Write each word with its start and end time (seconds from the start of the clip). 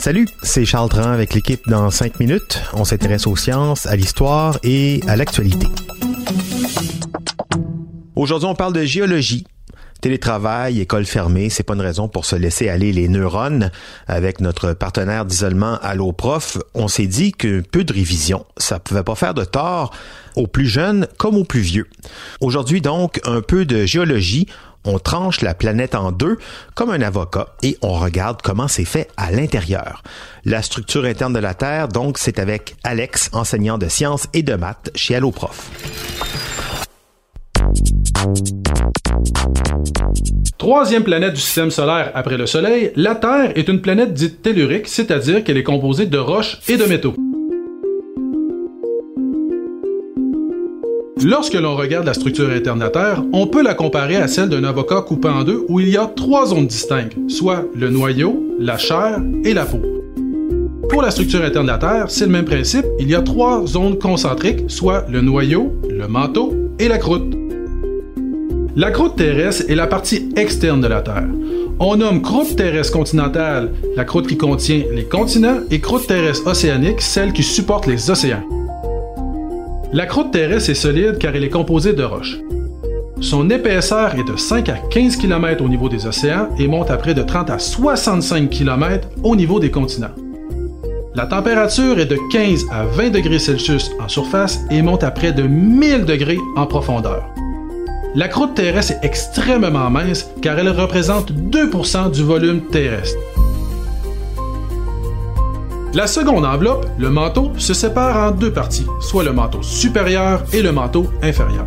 Salut, 0.00 0.26
c'est 0.42 0.64
Charles 0.64 0.88
Tran 0.88 1.10
avec 1.10 1.34
l'équipe 1.34 1.60
dans 1.68 1.90
5 1.90 2.18
minutes. 2.18 2.62
On 2.72 2.84
s'intéresse 2.84 3.26
aux 3.26 3.36
sciences, 3.36 3.84
à 3.84 3.94
l'histoire 3.94 4.58
et 4.62 5.02
à 5.06 5.14
l'actualité. 5.14 5.66
Aujourd'hui, 8.16 8.48
on 8.48 8.54
parle 8.54 8.72
de 8.72 8.84
géologie. 8.84 9.44
Télétravail, 10.00 10.80
école 10.80 11.04
fermée, 11.04 11.50
c'est 11.50 11.62
pas 11.62 11.74
une 11.74 11.82
raison 11.82 12.08
pour 12.08 12.24
se 12.24 12.36
laisser 12.36 12.70
aller 12.70 12.90
les 12.90 13.08
neurones. 13.08 13.70
Avec 14.06 14.40
notre 14.40 14.72
partenaire 14.72 15.26
d'isolement 15.26 15.78
Allo 15.82 16.12
Prof, 16.12 16.56
on 16.72 16.88
s'est 16.88 17.06
dit 17.06 17.32
que 17.32 17.60
peu 17.60 17.84
de 17.84 17.92
révision, 17.92 18.46
ça 18.56 18.78
pouvait 18.78 19.02
pas 19.02 19.14
faire 19.14 19.34
de 19.34 19.44
tort 19.44 19.92
aux 20.36 20.46
plus 20.46 20.66
jeunes 20.66 21.06
comme 21.18 21.36
aux 21.36 21.44
plus 21.44 21.60
vieux. 21.60 21.86
Aujourd'hui 22.40 22.80
donc, 22.80 23.20
un 23.26 23.42
peu 23.42 23.66
de 23.66 23.84
géologie. 23.84 24.46
On 24.84 24.98
tranche 24.98 25.40
la 25.40 25.54
planète 25.54 25.94
en 25.94 26.12
deux 26.12 26.38
comme 26.74 26.90
un 26.90 27.00
avocat 27.00 27.48
et 27.62 27.78
on 27.80 27.94
regarde 27.94 28.42
comment 28.42 28.68
c'est 28.68 28.84
fait 28.84 29.08
à 29.16 29.30
l'intérieur. 29.32 30.02
La 30.44 30.60
structure 30.60 31.04
interne 31.04 31.32
de 31.32 31.38
la 31.38 31.54
Terre, 31.54 31.88
donc, 31.88 32.18
c'est 32.18 32.38
avec 32.38 32.76
Alex, 32.84 33.30
enseignant 33.32 33.78
de 33.78 33.88
sciences 33.88 34.26
et 34.34 34.42
de 34.42 34.54
maths 34.54 34.90
chez 34.94 35.14
Alloprof. 35.14 35.70
Troisième 40.58 41.04
planète 41.04 41.34
du 41.34 41.40
système 41.40 41.70
solaire 41.70 42.10
après 42.14 42.36
le 42.36 42.46
Soleil, 42.46 42.92
la 42.96 43.14
Terre 43.14 43.52
est 43.54 43.68
une 43.68 43.80
planète 43.80 44.12
dite 44.14 44.42
tellurique, 44.42 44.88
c'est-à-dire 44.88 45.44
qu'elle 45.44 45.56
est 45.56 45.62
composée 45.62 46.06
de 46.06 46.18
roches 46.18 46.58
et 46.68 46.76
de 46.76 46.84
métaux. 46.84 47.14
Lorsque 51.24 51.54
l'on 51.54 51.74
regarde 51.74 52.04
la 52.04 52.12
structure 52.12 52.50
Terre, 52.92 53.22
on 53.32 53.46
peut 53.46 53.62
la 53.62 53.72
comparer 53.72 54.16
à 54.16 54.28
celle 54.28 54.50
d'un 54.50 54.62
avocat 54.62 55.00
coupé 55.00 55.28
en 55.28 55.42
deux 55.42 55.64
où 55.70 55.80
il 55.80 55.88
y 55.88 55.96
a 55.96 56.04
trois 56.04 56.44
zones 56.44 56.66
distinctes, 56.66 57.16
soit 57.28 57.64
le 57.74 57.88
noyau, 57.88 58.44
la 58.58 58.76
chair 58.76 59.22
et 59.42 59.54
la 59.54 59.64
peau. 59.64 59.80
Pour 60.90 61.00
la 61.00 61.10
structure 61.10 61.42
interne 61.42 61.64
de 61.64 61.70
la 61.70 61.78
Terre, 61.78 62.06
c'est 62.08 62.26
le 62.26 62.30
même 62.30 62.44
principe, 62.44 62.84
il 62.98 63.08
y 63.08 63.14
a 63.14 63.22
trois 63.22 63.66
zones 63.66 63.98
concentriques, 63.98 64.64
soit 64.68 65.06
le 65.08 65.22
noyau, 65.22 65.72
le 65.88 66.06
manteau 66.08 66.52
et 66.78 66.88
la 66.88 66.98
croûte. 66.98 67.34
La 68.76 68.90
croûte 68.90 69.16
terrestre 69.16 69.64
est 69.70 69.76
la 69.76 69.86
partie 69.86 70.28
externe 70.36 70.82
de 70.82 70.88
la 70.88 71.00
Terre. 71.00 71.28
On 71.78 71.96
nomme 71.96 72.20
croûte 72.20 72.54
terrestre 72.54 72.92
continentale 72.92 73.72
la 73.96 74.04
croûte 74.04 74.26
qui 74.26 74.36
contient 74.36 74.82
les 74.92 75.04
continents 75.04 75.60
et 75.70 75.80
croûte 75.80 76.06
terrestre 76.06 76.48
océanique 76.48 77.00
celle 77.00 77.32
qui 77.32 77.42
supporte 77.42 77.86
les 77.86 78.10
océans. 78.10 78.44
La 79.94 80.06
croûte 80.06 80.32
terrestre 80.32 80.70
est 80.70 80.74
solide 80.74 81.18
car 81.18 81.36
elle 81.36 81.44
est 81.44 81.48
composée 81.48 81.92
de 81.92 82.02
roches. 82.02 82.40
Son 83.20 83.48
épaisseur 83.48 84.16
est 84.16 84.24
de 84.24 84.36
5 84.36 84.68
à 84.68 84.78
15 84.90 85.18
km 85.18 85.62
au 85.62 85.68
niveau 85.68 85.88
des 85.88 86.04
océans 86.08 86.48
et 86.58 86.66
monte 86.66 86.90
à 86.90 86.96
près 86.96 87.14
de 87.14 87.22
30 87.22 87.50
à 87.50 87.60
65 87.60 88.50
km 88.50 89.08
au 89.22 89.36
niveau 89.36 89.60
des 89.60 89.70
continents. 89.70 90.10
La 91.14 91.26
température 91.26 92.00
est 92.00 92.06
de 92.06 92.18
15 92.32 92.64
à 92.72 92.86
20 92.86 93.10
degrés 93.10 93.38
Celsius 93.38 93.92
en 94.00 94.08
surface 94.08 94.58
et 94.68 94.82
monte 94.82 95.04
à 95.04 95.12
près 95.12 95.30
de 95.30 95.44
1000 95.44 96.06
degrés 96.06 96.40
en 96.56 96.66
profondeur. 96.66 97.32
La 98.16 98.26
croûte 98.26 98.54
terrestre 98.56 98.94
est 98.94 99.06
extrêmement 99.06 99.90
mince 99.90 100.28
car 100.42 100.58
elle 100.58 100.70
représente 100.70 101.30
2% 101.30 102.10
du 102.10 102.24
volume 102.24 102.62
terrestre. 102.62 103.16
La 105.94 106.08
seconde 106.08 106.44
enveloppe, 106.44 106.88
le 106.98 107.08
manteau, 107.08 107.52
se 107.56 107.72
sépare 107.72 108.16
en 108.16 108.32
deux 108.32 108.52
parties, 108.52 108.86
soit 109.00 109.22
le 109.22 109.32
manteau 109.32 109.62
supérieur 109.62 110.42
et 110.52 110.60
le 110.60 110.72
manteau 110.72 111.06
inférieur. 111.22 111.66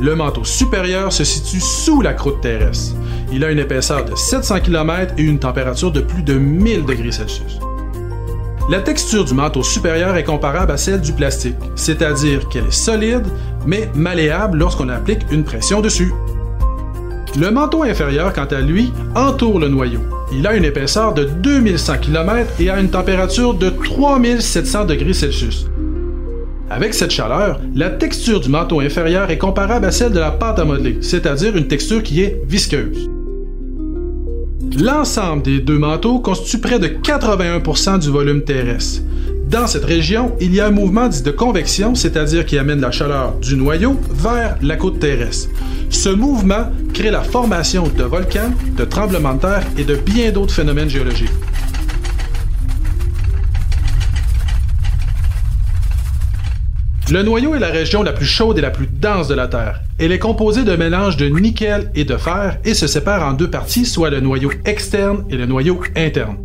Le 0.00 0.14
manteau 0.14 0.44
supérieur 0.44 1.12
se 1.12 1.24
situe 1.24 1.60
sous 1.60 2.00
la 2.00 2.12
croûte 2.12 2.40
terrestre. 2.40 2.94
Il 3.32 3.44
a 3.44 3.50
une 3.50 3.58
épaisseur 3.58 4.04
de 4.04 4.14
700 4.14 4.60
km 4.60 5.14
et 5.18 5.22
une 5.22 5.40
température 5.40 5.90
de 5.90 6.00
plus 6.00 6.22
de 6.22 6.34
1000 6.34 6.84
degrés 6.84 7.10
Celsius. 7.10 7.58
La 8.70 8.82
texture 8.82 9.24
du 9.24 9.34
manteau 9.34 9.64
supérieur 9.64 10.16
est 10.16 10.22
comparable 10.22 10.70
à 10.70 10.76
celle 10.76 11.00
du 11.00 11.12
plastique, 11.12 11.56
c'est-à-dire 11.74 12.48
qu'elle 12.48 12.66
est 12.66 12.70
solide, 12.70 13.26
mais 13.66 13.90
malléable 13.96 14.58
lorsqu'on 14.58 14.90
applique 14.90 15.26
une 15.32 15.42
pression 15.42 15.80
dessus. 15.80 16.12
Le 17.36 17.50
manteau 17.50 17.82
inférieur, 17.82 18.32
quant 18.32 18.46
à 18.46 18.60
lui, 18.60 18.92
entoure 19.14 19.60
le 19.60 19.68
noyau. 19.68 20.00
Il 20.32 20.46
a 20.46 20.54
une 20.54 20.64
épaisseur 20.64 21.14
de 21.14 21.24
2100 21.24 21.98
km 21.98 22.50
et 22.60 22.70
a 22.70 22.80
une 22.80 22.90
température 22.90 23.54
de 23.54 23.70
3700 23.70 24.86
degrés 24.86 25.12
Celsius. 25.12 25.66
Avec 26.70 26.94
cette 26.94 27.10
chaleur, 27.10 27.60
la 27.74 27.90
texture 27.90 28.40
du 28.40 28.48
manteau 28.48 28.80
inférieur 28.80 29.30
est 29.30 29.38
comparable 29.38 29.86
à 29.86 29.90
celle 29.90 30.12
de 30.12 30.18
la 30.18 30.30
pâte 30.30 30.58
à 30.58 30.64
modeler, 30.64 30.98
c'est-à-dire 31.00 31.56
une 31.56 31.66
texture 31.66 32.02
qui 32.02 32.22
est 32.22 32.42
visqueuse. 32.46 33.08
L'ensemble 34.78 35.42
des 35.42 35.60
deux 35.60 35.78
manteaux 35.78 36.18
constitue 36.20 36.58
près 36.58 36.78
de 36.78 36.88
81% 36.88 38.00
du 38.00 38.10
volume 38.10 38.42
terrestre. 38.42 39.02
Dans 39.48 39.66
cette 39.66 39.86
région, 39.86 40.36
il 40.42 40.54
y 40.54 40.60
a 40.60 40.66
un 40.66 40.70
mouvement 40.70 41.08
dit 41.08 41.22
de 41.22 41.30
convection, 41.30 41.94
c'est-à-dire 41.94 42.44
qui 42.44 42.58
amène 42.58 42.82
la 42.82 42.90
chaleur 42.90 43.32
du 43.38 43.56
noyau 43.56 43.98
vers 44.10 44.58
la 44.60 44.76
côte 44.76 44.98
terrestre. 44.98 45.48
Ce 45.88 46.10
mouvement 46.10 46.70
crée 46.92 47.10
la 47.10 47.22
formation 47.22 47.84
de 47.88 48.02
volcans, 48.02 48.52
de 48.76 48.84
tremblements 48.84 49.32
de 49.32 49.40
terre 49.40 49.66
et 49.78 49.84
de 49.84 49.96
bien 49.96 50.32
d'autres 50.32 50.52
phénomènes 50.52 50.90
géologiques. 50.90 51.30
Le 57.10 57.22
noyau 57.22 57.54
est 57.54 57.58
la 57.58 57.68
région 57.68 58.02
la 58.02 58.12
plus 58.12 58.26
chaude 58.26 58.58
et 58.58 58.60
la 58.60 58.70
plus 58.70 58.86
dense 58.86 59.28
de 59.28 59.34
la 59.34 59.48
Terre. 59.48 59.80
Elle 59.98 60.12
est 60.12 60.18
composée 60.18 60.64
de 60.64 60.76
mélanges 60.76 61.16
de 61.16 61.26
nickel 61.26 61.90
et 61.94 62.04
de 62.04 62.18
fer 62.18 62.58
et 62.66 62.74
se 62.74 62.86
sépare 62.86 63.26
en 63.26 63.32
deux 63.32 63.48
parties, 63.48 63.86
soit 63.86 64.10
le 64.10 64.20
noyau 64.20 64.52
externe 64.66 65.24
et 65.30 65.38
le 65.38 65.46
noyau 65.46 65.80
interne. 65.96 66.36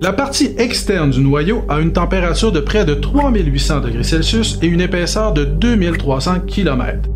La 0.00 0.12
partie 0.12 0.54
externe 0.58 1.10
du 1.10 1.20
noyau 1.20 1.64
a 1.68 1.80
une 1.80 1.92
température 1.92 2.52
de 2.52 2.60
près 2.60 2.84
de 2.84 2.94
3800 2.94 3.80
degrés 3.80 4.04
Celsius 4.04 4.56
et 4.62 4.68
une 4.68 4.80
épaisseur 4.80 5.32
de 5.32 5.44
2300 5.44 6.40
km. 6.46 7.08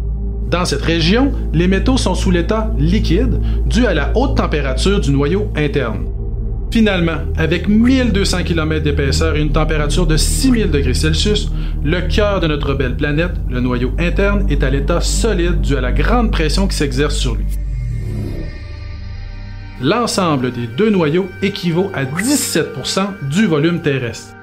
Dans 0.50 0.65
cette 0.65 0.82
région, 0.82 1.31
les 1.53 1.69
métaux 1.69 1.97
sont 1.97 2.16
sous 2.16 2.32
l'état 2.32 2.72
liquide 2.76 3.41
dû 3.66 3.87
à 3.87 3.94
la 3.94 4.10
haute 4.16 4.37
température 4.37 4.98
du 5.00 5.12
noyau 5.12 5.48
interne. 5.54 6.06
Finalement, 6.72 7.19
avec 7.37 7.69
1200 7.69 8.43
km 8.43 8.82
d'épaisseur 8.82 9.37
et 9.37 9.43
une 9.43 9.53
température 9.53 10.09
de 10.09 10.16
6000 10.16 10.72
degrés 10.72 10.94
Celsius, 10.94 11.53
le 11.84 12.00
cœur 12.00 12.41
de 12.41 12.49
notre 12.49 12.75
belle 12.75 12.97
planète, 12.97 13.34
le 13.49 13.60
noyau 13.60 13.93
interne, 14.00 14.44
est 14.50 14.64
à 14.64 14.70
l'état 14.70 15.00
solide 15.00 15.60
dû 15.60 15.76
à 15.76 15.81
la 15.81 15.93
grande 15.93 16.32
pression 16.32 16.66
qui 16.66 16.76
s'exerce 16.76 17.14
sur 17.14 17.37
lui. 17.37 17.44
L'ensemble 19.82 20.53
des 20.53 20.69
deux 20.69 20.91
noyaux 20.91 21.28
équivaut 21.43 21.91
à 21.93 22.04
17% 22.04 23.28
du 23.28 23.47
volume 23.47 23.82
terrestre. 23.82 24.34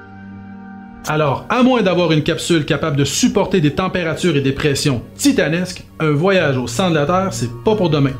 Alors, 1.08 1.46
à 1.48 1.62
moins 1.62 1.80
d'avoir 1.80 2.12
une 2.12 2.22
capsule 2.22 2.66
capable 2.66 2.96
de 2.96 3.04
supporter 3.04 3.62
des 3.62 3.74
températures 3.74 4.36
et 4.36 4.42
des 4.42 4.52
pressions 4.52 5.02
titanesques, 5.16 5.84
un 5.98 6.10
voyage 6.10 6.58
au 6.58 6.66
centre 6.66 6.90
de 6.90 6.96
la 6.96 7.06
Terre, 7.06 7.32
c'est 7.32 7.50
pas 7.64 7.74
pour 7.74 7.88
demain. 7.88 8.12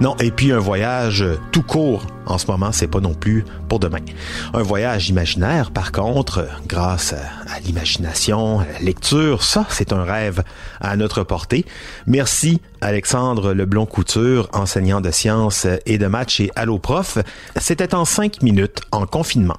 Non, 0.00 0.14
et 0.18 0.30
puis 0.30 0.52
un 0.52 0.58
voyage 0.58 1.24
tout 1.52 1.62
court 1.62 2.06
en 2.26 2.38
ce 2.38 2.46
moment, 2.48 2.72
c'est 2.72 2.88
pas 2.88 3.00
non 3.00 3.14
plus 3.14 3.44
pour 3.68 3.78
demain. 3.78 4.00
Un 4.52 4.62
voyage 4.62 5.08
imaginaire, 5.08 5.70
par 5.70 5.92
contre, 5.92 6.46
grâce 6.66 7.12
à, 7.12 7.60
l'imagination, 7.60 8.60
à 8.60 8.66
la 8.66 8.78
lecture, 8.80 9.42
ça, 9.42 9.64
c'est 9.70 9.92
un 9.92 10.02
rêve 10.02 10.42
à 10.80 10.96
notre 10.96 11.22
portée. 11.22 11.64
Merci 12.06 12.60
Alexandre 12.80 13.54
Leblon-Couture, 13.54 14.48
enseignant 14.52 15.00
de 15.00 15.10
sciences 15.10 15.66
et 15.86 15.98
de 15.98 16.06
maths 16.06 16.30
chez 16.30 16.50
Alloprof. 16.56 17.18
C'était 17.56 17.94
en 17.94 18.04
cinq 18.04 18.42
minutes 18.42 18.82
en 18.90 19.06
confinement. 19.06 19.56